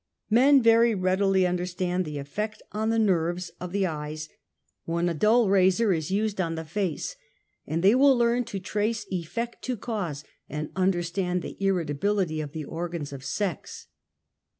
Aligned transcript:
Men 0.31 0.63
very 0.63 0.95
readily 0.95 1.45
understand 1.45 2.05
the 2.05 2.17
aftect 2.17 2.61
on 2.71 2.89
the 2.89 2.97
^ 2.97 2.99
nerves 2.99 3.51
of 3.59 3.71
the 3.71 3.85
eyes 3.85 4.29
when 4.85 5.07
a 5.07 5.13
dull 5.13 5.47
razor 5.47 5.93
is 5.93 6.09
used 6.09 6.41
on 6.41 6.55
the 6.55 6.63
60 6.63 6.79
UNMASKED. 6.87 7.01
face, 7.03 7.15
and 7.67 7.83
thej 7.83 7.95
will 7.99 8.17
learn 8.17 8.43
to 8.45 8.59
trace 8.59 9.05
effect 9.11 9.61
to 9.65 9.77
cause 9.77 10.23
and 10.49 10.71
[understand 10.75 11.43
the 11.43 11.55
irritability 11.63 12.41
of 12.41 12.51
the 12.51 12.65
organs 12.65 13.13
of 13.13 13.23
sex. 13.23 13.89